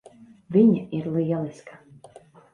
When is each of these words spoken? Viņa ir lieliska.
Viņa 0.55 0.79
ir 1.01 1.11
lieliska. 1.19 1.79